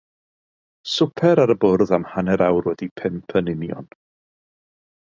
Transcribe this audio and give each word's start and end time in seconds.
Swper 0.93 1.41
ar 1.43 1.53
y 1.55 1.57
bwrdd 1.65 1.93
am 1.99 2.09
hanner 2.15 2.45
awr 2.49 2.71
wedi 2.71 2.91
pump 3.03 3.39
yn 3.43 3.55
union. 3.57 3.91